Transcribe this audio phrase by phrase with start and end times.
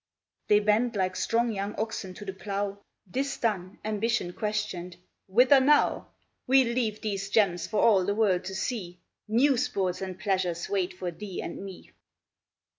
[0.47, 6.07] They bent like strong young oxen to the plough, This done, Ambition questioned, 'Whither now?
[6.47, 8.99] We'll leave these gems for all the world to see!
[9.27, 11.91] New sports and pleasures wait for thee and me.'